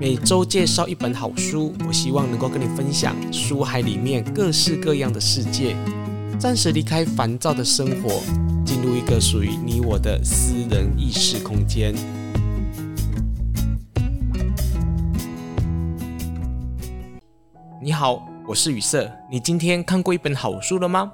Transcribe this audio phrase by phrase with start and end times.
[0.00, 5.76] 每周介绍一本好书，我希望能够跟你分享书海里面各式各样的世界，
[6.38, 8.22] 暂时离开烦躁的生活，
[8.64, 11.94] 进入一个属于你我的私人意识空间。
[17.82, 19.06] 你好，我是雨色。
[19.30, 21.12] 你今天看过一本好书了吗？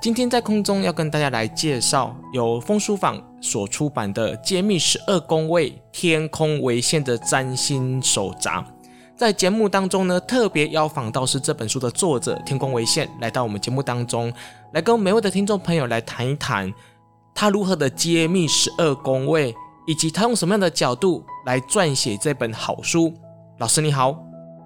[0.00, 8.60] 今天在空中要跟大家来介绍由风书坊所出版的《揭秘十二宫位天空为线的占星手札》。
[9.16, 14.32] 在节目当中呢，特别邀访到是这本书的作者天空为线来到我们节目当中，
[14.72, 16.72] 来跟每位的听众朋友来谈一谈
[17.34, 19.54] 他如何的揭秘十二宫位，
[19.86, 23.14] 以及他用什么样的角度来撰写这本好书。
[23.58, 24.16] 老师你好。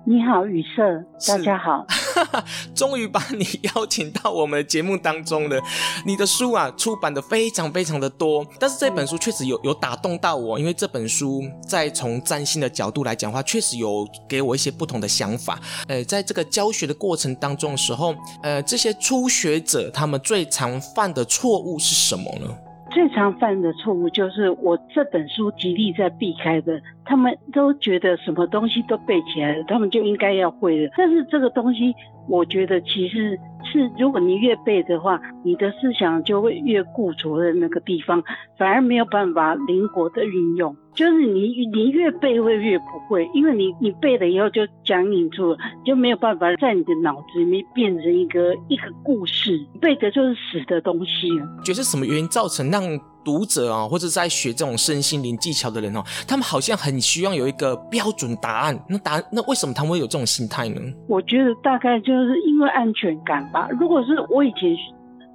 [0.07, 1.85] 你好，雨色，大家好。
[2.75, 5.61] 终于把你邀请到我们的节目当中了。
[6.07, 15.61] 你的书啊，出版的非常非常的多，但是这本书确实有有打动到我，因为这本书在从占星的角度来讲的话，确实有给我一些不同的想法。
[15.87, 22.49] 呃，在这个教学的过程当中的时候，呃，这些初学者他们最常犯的错误是什么呢？
[22.91, 26.81] 最常犯的错误就是我这本书极力在避开的。
[27.05, 30.93] 他们都觉得什么东西都背起来了，他们就应该要会了。
[30.97, 31.95] 但是这个东西，
[32.29, 33.39] 我觉得其实
[33.71, 38.23] 是，如果你越背的话，你的思想就会越固着的那个地方，
[38.59, 40.75] 反而没有办法灵活的运用。
[40.95, 49.65] 就是你你越背会越不会，因为你你背了以后就僵硬住了，就没有办法在你的脑子里面变成一个一个故事。
[49.81, 51.29] 背的就是死的东西。
[51.63, 52.83] 觉得是什么原因造成让
[53.29, 56.89] 读者啊，或者在学这种身心灵技巧的人哦，他们好像很。
[56.99, 60.81] 你需要有一个标准答案，那答案那为什么他们会有这种心态呢？
[61.07, 63.69] 我觉得大概就是因为安全感吧。
[63.79, 64.77] 如果是我以前，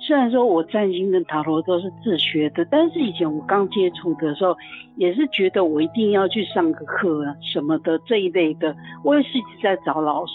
[0.05, 4.53] 虽然说我占星跟塔罗都是自学的，但是以前我刚接触的时候，
[4.97, 8.75] 也是觉得我一定要去上个课啊什么的这一类的。
[9.05, 10.33] 我也是一直在找老师。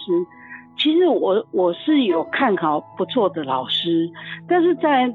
[0.78, 4.10] 其实我我是有看好不错的老师，
[4.48, 5.12] 但是在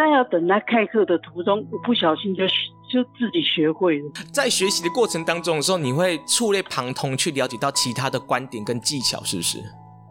[0.00, 2.44] 在要等他开课的途中，我不小心就。
[2.92, 9.58] 就自己学会了，在学习的过程当中的时候，你会触类旁通去了解到其他的观点跟技巧，是不是？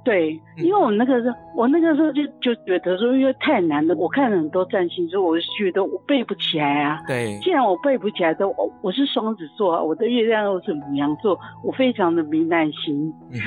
[0.03, 6.99] 对，因为我那个时候，我那个时候就就觉得说，因为太难了，我看了很多占星书，我就觉得我背不起来啊。
[7.05, 13.39] 对，既然我背不起来的，我我是双子座啊，我的月亮又是母羊座，我非常的没耐心，嗯、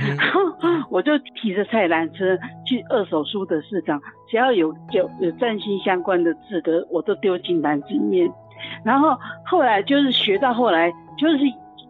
[0.90, 2.36] 我就提着菜篮车
[2.66, 8.30] 去二手书的市场，只要有有有占星相关的字的，我都丢进篮子里面。
[8.84, 11.38] 然后后来就是学到后来，就是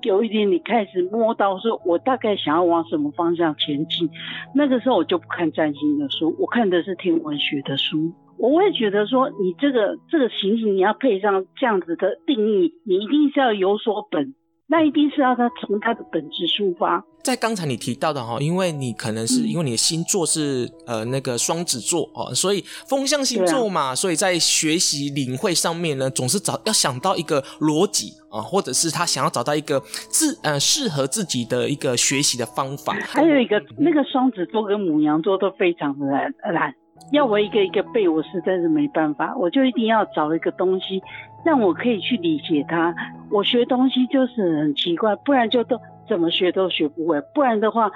[0.02, 4.10] 有一点你开始摸到说，我大概想要往什么方向前进。
[4.54, 8.12] 那个时候我就不看占星的书，我看的是天文学的书。
[8.38, 14.34] 我会觉得说，你这个这个行星你要配上这样子的定义，你一定是要有所本。
[14.66, 17.04] 那一定是要他从他的本质出发。
[17.22, 29.80] 在刚才你提到的哈，因为你可能是因为你的星座是呃那个双子座哦，所以风象星座嘛，啊、所以在学习领会上面呢，总是找要想到一个逻辑啊，或者是他想要找到一个
[30.10, 32.92] 自呃适合自己的一个学习的方法。
[33.00, 36.74] 还有一个那个双子座跟母羊座都非常的懒懒，
[37.12, 41.00] 要我一个一个背，我实在是没办法，我就一定要找一个东西。
[41.44, 42.94] 让我可以去理解它。
[43.28, 45.76] 我学东西就是很奇怪，不然就都
[46.08, 47.90] 怎么学都学不会，不然的话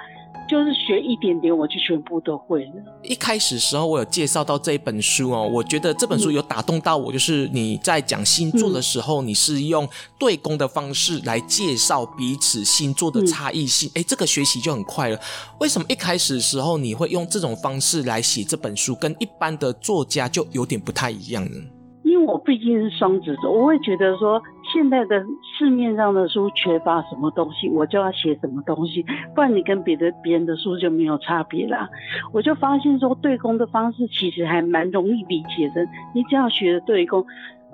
[0.49, 2.71] 就是学一点点我就全部都会了。
[3.03, 15.19] 一开始时候我有介绍到这一本书哦，我觉得这本书有打动到我，就是你在讲星座的时候，你是用对攻的方式来介绍彼此星座的差异性，诶，这个学习就很快了。
[15.59, 21.61] 为什么一开始的时候你会用这种方式来写这本书，跟一般的作家就有点不太一样呢？
[22.17, 24.41] 因为我毕竟是双子座，我会觉得说，
[24.73, 29.05] 现在的市面上的书缺乏什么东西，我就要写什么东西，
[29.35, 31.87] 不然你跟别的别人的书就没有差别啦。
[32.33, 35.85] 我就发现说，对攻的方式其实还蛮容易理解的，
[36.15, 37.23] 你只要学的对攻，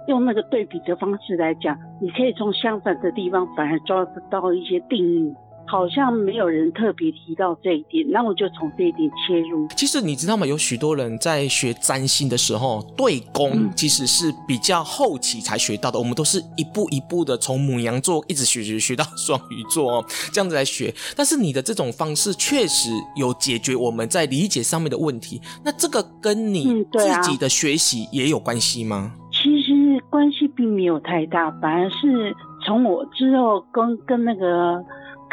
[0.09, 5.33] 用那个对比的方式来讲，你可以从相反的地方反而抓得到一些定义。
[5.65, 9.67] 好像没有人特别提到这一点，那我就从这一点切入。
[9.75, 10.45] 其实你知道吗？
[10.45, 15.97] 有许多人在学占星的时候，对宫其实是比较后期才学到的。
[15.97, 20.93] 嗯、我们都是一步一步的从母羊座一直学学学到双鱼座哦，这样子来学。
[21.15, 25.41] 但是你的这种方式确实有解决我们在理解上面的问题。
[25.63, 29.13] 那这个跟你自己的学习也有关系吗？
[29.13, 32.35] 嗯啊、其实关系并没有太大，反而是
[32.65, 34.83] 从我之后跟跟那个。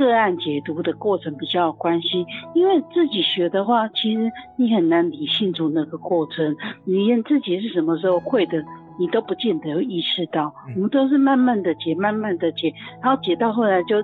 [0.00, 2.25] 个案解读的过程比较有关系，
[2.55, 6.56] 因为自己学的话，其实你很难理清楚那个过程，
[6.87, 8.64] 你连自己是什么时候会的，
[8.99, 10.55] 你都不见得有意识到。
[10.75, 14.02] 我们都是慢慢的解，慢慢的解，然后解到后来就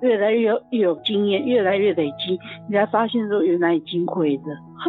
[0.00, 4.44] 越来越有越有经验，越来越累积，你才发现说原来已经会的。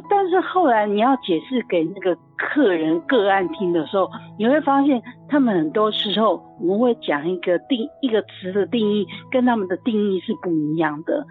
[0.10, 11.26] 但是后来你要解释给那个客人个案听的时候，你会发现他们很多时候我们会讲一个定一个词的定义，跟他们的定义是不一样的，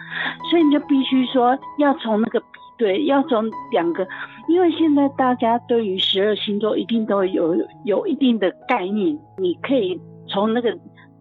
[0.50, 2.46] 所以你就必须说要从那个比
[2.78, 4.06] 对，要从两个，
[4.48, 10.76] 因为现在大家对于十二星座一定都有有一定的概念，你可以从那个。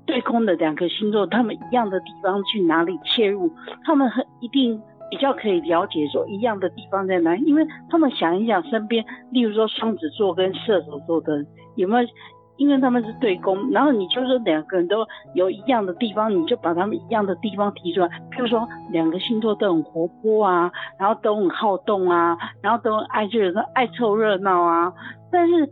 [0.08, 3.52] 对宫的两个星座，他们一样的地方去哪里切入，
[3.84, 4.82] 他们很一定
[5.12, 11.46] 比较可以了解说一样的地方在哪里，因为他们想一想身边，例如说双子座跟射手座的
[11.76, 12.10] 有没有，
[12.56, 15.06] 因为他们是对宫，然后你就说两个人都
[15.36, 24.94] 有一样的地方，你就把他们一样的地方提出来，譬如说两个星座都很活泼啊，然后都很好动啊，然后都爱就是爱凑热闹啊，
[25.32, 25.70] 但是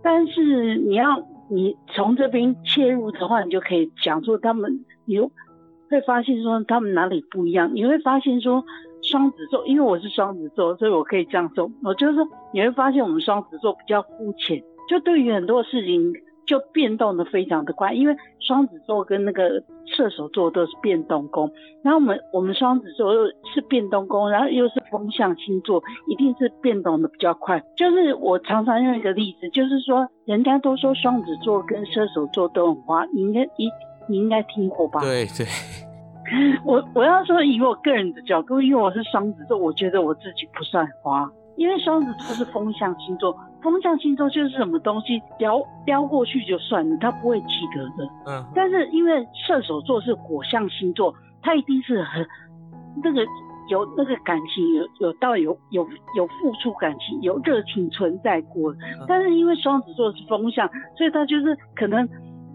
[0.00, 1.20] 但是你要。
[1.48, 7.74] 你从这边切入的话，你就可以讲出他们，你会发现说他们哪里不一样。
[7.74, 8.64] 你会发现说
[9.02, 11.70] 双子座，因为我是双子座，所以我可以这样说。
[11.82, 16.12] 我就是说你会发现我们双子座比较肤浅，就对于很多事情。
[16.46, 21.50] 就变动的非常的快，因为双子座跟那个射手座都是变动宫，
[21.82, 27.62] 然后我们我们双子座又是变动宫，然后又是风象星座，一定是变动的比较快。
[27.76, 33.70] 就是我常常用一个例子，就是说人家都说双子座跟射手座都很花，你应该一
[34.08, 35.00] 你应该听过吧？
[35.00, 35.46] 对对。
[36.64, 41.30] 我我要说以我个人的角度，因为我是双子座，我觉得我自己不算花。
[41.56, 48.08] 因为双子座是风象星座，风象星座就是什么东西撩撩过去就算了，他不会记得的。
[48.26, 48.44] 嗯。
[48.54, 51.12] 但是因为射手座是火象星座，
[51.42, 52.24] 他一定是很
[53.02, 53.22] 那个
[53.70, 58.70] 有那个感情，有有到有有有付出感情，有热情存在过。
[58.74, 59.06] 嗯。
[59.08, 62.06] 但是因为双子座是风象，所以他就是可能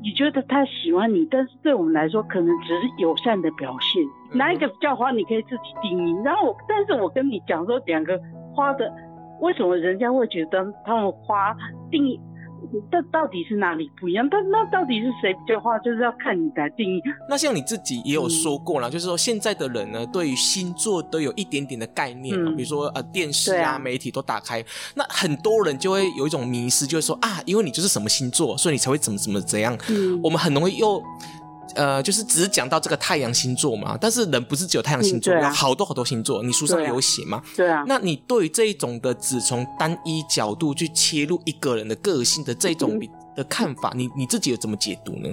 [0.04, 4.04] 你觉得他喜欢你，但是对我们来说可能只是友善的表现。
[4.32, 4.38] 嗯。
[4.38, 6.16] 哪一个比较花，你可以自己定义。
[6.24, 8.18] 然后，但是我跟你讲说两个。
[8.52, 8.92] 花的，
[9.42, 11.56] 为什么人家会觉得他们花
[11.90, 12.20] 定义，
[12.92, 14.28] 这到底是哪里不一样？
[14.30, 17.02] 但那到底是谁比较花，就是要看你来定义。
[17.30, 24.64] 那像你自己也有说过了，嗯、就是说现在的人呢，对于星座都有一点点的概念，嗯、比如说呃电视啊，啊媒体都打开，
[24.96, 29.78] 那很多人就会有一种迷失，就是说啊，因为你就是什么星座，所以你才会怎么怎么怎样。
[29.90, 31.02] 嗯，我们很容易又。
[31.80, 36.44] 呃，就是只是讲到这个太阳星座嘛，但是人不是只有太阳星座，嗯啊、有好多好多星座。
[36.44, 37.42] 你书上有写吗？
[37.56, 37.86] 对啊。
[37.88, 43.00] 那你对于这一种的只从单一角度去切入一个人的个性的这种
[43.34, 45.30] 的看法，嗯、你你自己有怎么解读呢？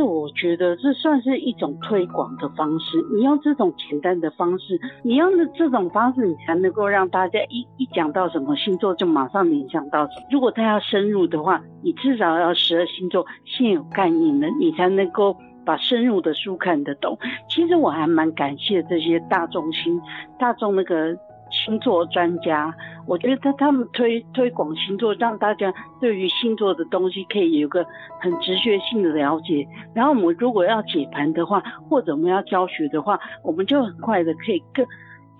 [0.00, 2.98] 我觉得这算是一种推广的方式。
[3.12, 10.26] 你用这种简单的方式，你用的这种方式，你才能够让大家一一讲到什么星座就马上联想到什么。
[10.30, 17.18] 如果他要深入的话，你至少要十二星座现有概念的，你才能够把深入的书看得懂。
[17.48, 20.00] 其实我还蛮感谢这些大众星、
[20.38, 21.16] 大众那个。
[21.64, 22.74] 星座专家，
[23.06, 27.84] 我觉得他他们推推广星座，让大家对于星座的东西可以有个
[28.20, 29.66] 很直觉性的了解。
[29.94, 34.86] 然后我们如果要解盘的话，或者我们要教学的话，我们就很快的可以更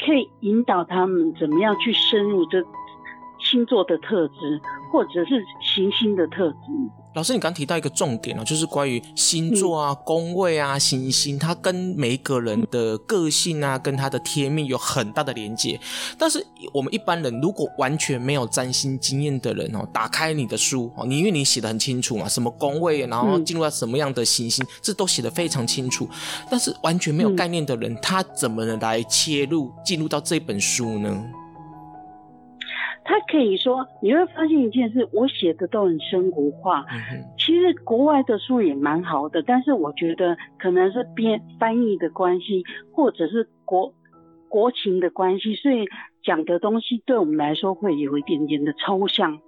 [0.04, 2.62] 可以引导他们怎么样去深入这
[3.38, 4.60] 星座的特质，
[4.92, 6.56] 或者是行星的特质。
[7.14, 15.78] 老师，你刚提到一个重点哦，就是关于星座啊、宫位啊、行星，它跟每一个人的个性啊，跟他的天命有很大的连接。
[16.16, 26.08] 但是我们一般人如果完全没有占星经验的人哦，打开你的书哦，你因为你写的很清楚嘛，什么宫位，然后进入到什么样的行星，这都写得非常清楚。
[26.48, 31.24] 但是完全没有概念的人，他怎么能来切入进入到这本书呢？
[33.04, 36.84] 他可以说，你会发现一件事，我写的都很生活化。
[37.36, 43.92] 其实国外的书也蛮好的，但是我觉得可能是编翻译的关系，或者是国
[44.48, 45.86] 国情的关系，所以
[46.22, 49.40] 讲的东西对我们来说会有一点点的抽象。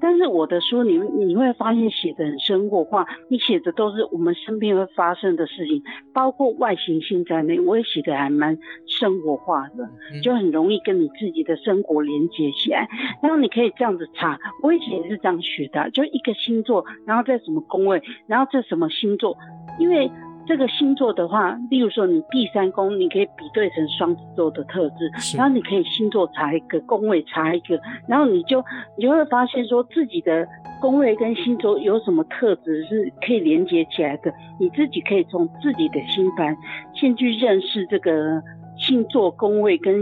[0.00, 9.88] 但是我的书你你会发现写的很生活化，你写的都是我们身边会发生的事情，包括外行星在内，我也写的还蛮生活化的，
[10.22, 12.88] 就很容易跟你自己的生活连接起来。
[13.22, 19.36] 然后你可以这样子查，我以前也是这样学的，就一个星座，然后在什么宫位，然后这什么星座，
[19.78, 20.10] 因为。
[20.48, 27.78] 这个星座的话，例如说你第三宫，你可以比对成双子座的特质，然后你可以星座查一个，宫位查一个，
[28.08, 28.64] 然后你就
[28.96, 30.48] 你就会发现说自己的
[30.80, 36.56] 宫位跟星座有什么特质是可以连接起来的，你自己可以从自己的星盘
[36.94, 38.42] 先去认识这个
[38.78, 39.94] 星座宫位跟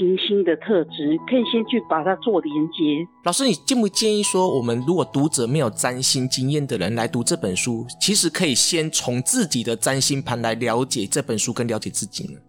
[0.00, 3.06] 行星的特质，可以先去把它做连接。
[3.22, 12.40] 老师，你建不建议说，我们如果读者没有占星经验的人来读这本书，其实可以先从自己的占星盘来了解这本书，跟了解自己呢？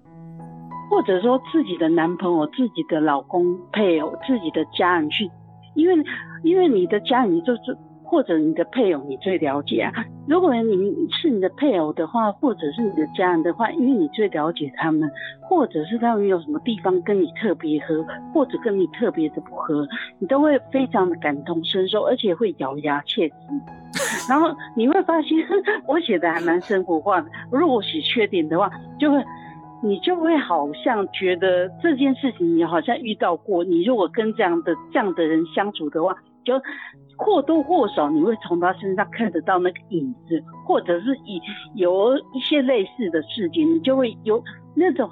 [0.89, 3.43] 或者说自己的男朋友、自己的老公、
[3.74, 5.29] 配偶、自己的家人去，
[5.75, 5.93] 因为
[6.46, 7.77] 因为你的家人就是。
[8.12, 9.94] 或者你的配偶你最了解啊。
[10.27, 19.88] 如果你是你的配偶的话，或者是你的家人的话，因为你最了解他们，或者是他们有什么地方跟你特别合，或者跟你特别的不合，
[20.20, 23.36] 你都会非常的感同身受，而且会咬牙切齿。
[24.30, 25.38] 然后你会发现，
[25.88, 27.27] 我写的还蛮生活化的。
[27.50, 29.24] 如果写缺点的话，就会
[29.82, 33.63] 你就会好像觉得这件事情你好像遇到过。
[33.63, 36.53] 你如果跟这样的这样的人相处的话，就。
[37.17, 41.39] 或多或少，你会从他身上看得到那个影子，或者是以
[41.75, 44.43] 有一些类似的事情，你就会有
[44.74, 45.07] 那种。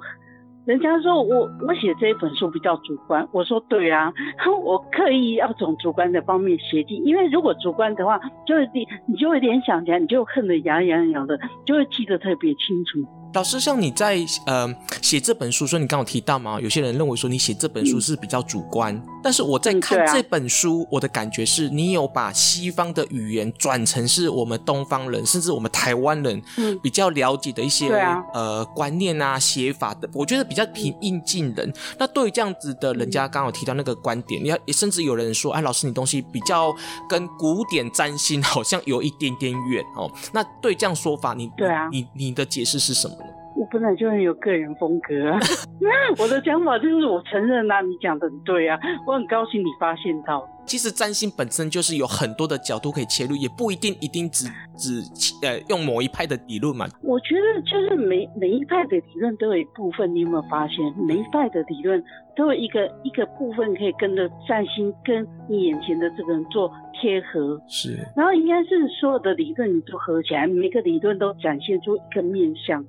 [0.66, 4.12] 人家说我我写这一本书比较主观，我说对啊，
[4.64, 13.08] 我刻意要从主观的方面写进，因为如果主观的话，就会你你就会联想起来，你就恨得牙痒痒的，就会记得特别清楚。
[13.34, 14.66] 老师，像你在呃
[15.00, 16.60] 写这本书，说你刚刚有提到嘛？
[16.60, 26.42] 有些人认为说你写这本书是比较主观，嗯、但是我在看这本书，嗯啊、我的感觉是你有把西方的语言转成是我们东方人，甚至我们台湾人
[26.82, 27.90] 比较了解的一些、
[28.32, 31.68] 呃观念啊写法的，我觉得比较平易近人。
[31.68, 36.74] 嗯、那对于这样子的人家，刚刚有提到那个观点，你要甚至有人说，哎，老师你东西比较
[37.08, 40.10] 跟古典占星好像有一点点远哦。
[40.32, 43.16] 那对这样说法，你对啊，你你的解释是什么？
[43.56, 45.38] 我本来就很有个人风格啊，
[46.18, 50.48] 我的想法就是我承认啊，你讲的很对啊，我很高兴你发现到。
[50.64, 55.02] 其实占星本身就是有很多的角度可以切入，也不一定一定只只
[55.42, 56.86] 呃用某一派的理论嘛。
[57.02, 60.76] 我觉得就是每每一派的理论都有一部分，你有没有发现？
[60.96, 62.02] 每一派的理论
[62.36, 67.60] 都有一个一个部分可以跟着占星跟你眼前的这个人做贴合。
[67.66, 67.98] 是。
[68.16, 72.84] 然后应该是所有的理论你都合起来，每个理论都展现出一个面向。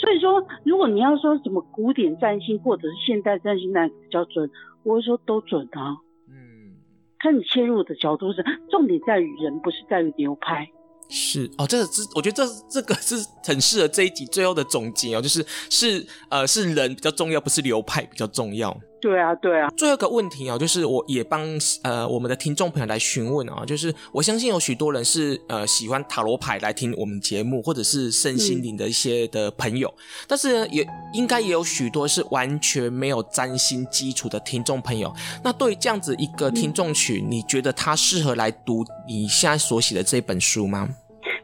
[0.00, 4.50] 所以说，如果你要说什么古典占星或者是现代占星哪个比较准，
[4.84, 5.96] 我会说都准啊。
[6.28, 6.76] 嗯，
[7.18, 10.68] 看你切入的角度是，重点在于人，不是在于流派。
[11.10, 18.78] 是哦，这个是我觉得这这个是很适合这一集最后的总结哦，就是是呃是人比较重要，不是流派比较重要。
[19.00, 19.68] 对啊，对啊。
[19.76, 21.40] 最后一个问题啊，就是我也帮
[21.82, 35.12] 呃我们的听众朋友来询问啊，就是我相信有许多人是呃喜欢塔罗牌来听我们节目，或者是身心灵的一些的朋友，嗯、但是呢也应该也有许多是完全没有占星基础的听众朋友。
[35.42, 40.88] 那对于这样子一个听众群，嗯、你觉得他适合来读你现在所写的这本书吗？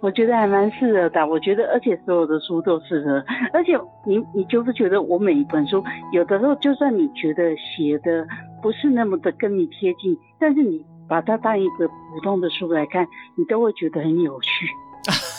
[0.01, 5.83] 我觉得还蛮适合的，我觉得，而且所有的书都适合，而且你你就是觉得我每一本书，
[6.13, 8.27] 有的时候就算你觉得写的
[8.63, 14.67] 不是那么的跟你贴近，但是你把它当一个普通的书来看，你都会觉得很有趣。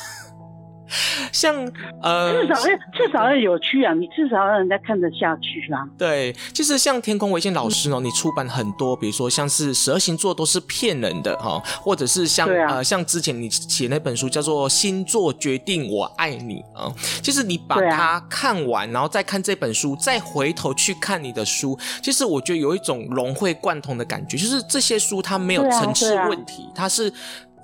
[1.36, 1.54] 像
[2.02, 5.84] 呃，至少要至少要有趣啊，你至少让人家看得下去啊。
[5.98, 16.90] 对，其实像天空维信老师哦，嗯、你出版很多，比如说像是十二星座都是骗人的哈，或者是像、啊、呃像之前你写那本书叫做《星座决定我爱你》啊，
[17.22, 27.12] 其实你把它看完，然后再看这本书，再回头去看你的书，其实我觉得有一种融会贯通的感觉，就是这些书它没有层次问题，它是。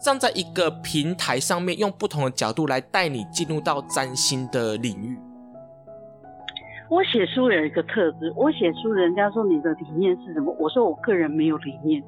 [0.01, 5.17] 站在一个平台上面，用不同的角度来带你进入到占星的领域。
[6.89, 10.53] 我写书有一个特质，我写书，人家说你的理念是什么？
[10.60, 12.03] 我说我个人没有理念。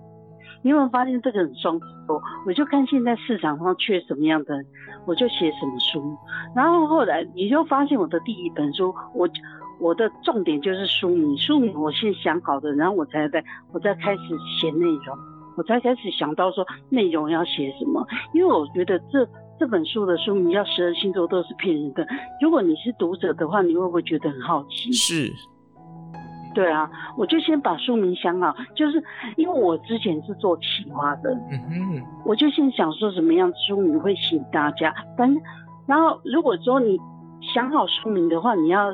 [0.61, 2.21] 你有没有发现这个很双子座？
[2.47, 4.55] 我就看现在市场上缺什么样的，
[5.05, 6.17] 我就写什么书。
[6.55, 9.29] 然后后来你就发现我的第一本书，我
[9.79, 14.21] 我的重点就是书名，书名我先想好的，然后我才在我再开始
[14.59, 15.32] 写内容。
[15.55, 19.27] 我才开始想到说内容要写什么，因为我觉得这
[19.59, 22.05] 这本书的书名叫十二星座都是骗人的。
[22.41, 24.91] 如果你是读者的话，你会不会觉得很好奇？
[24.91, 25.31] 是，
[26.55, 29.03] 对啊，我就先把书名想好，就是
[29.37, 34.93] 因为我之前是做企划的，嗯哼，我就先想说什么样书名会吸引大家。
[35.17, 35.41] 反正，
[35.87, 36.97] 然后如果说你
[37.53, 38.93] 想好书名的话，你要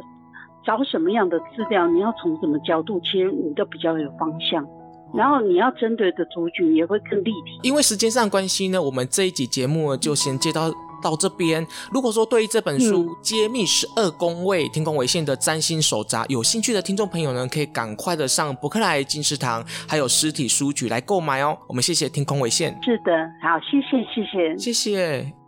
[0.64, 4.66] 找什么样的资料，你要从什么角度切入，你都比较有方向。
[5.14, 7.60] 然后你要针对的族群也会更立体。
[7.64, 11.66] 因为时间上关系呢，我们这一集节目就先接到到这边。
[11.92, 21.58] 如果说对于这本书《揭秘十二宫位天空为线的占星手札》有兴趣的听众朋友呢，可以赶快的上博客来、金石堂还有实体书局来购买哦。
[21.68, 22.78] 我们谢谢天空为线。
[22.84, 23.12] 是的，
[23.42, 25.39] 好，谢谢，谢谢，谢谢。